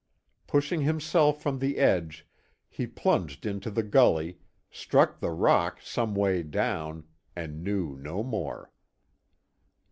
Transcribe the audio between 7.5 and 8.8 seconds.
knew no more.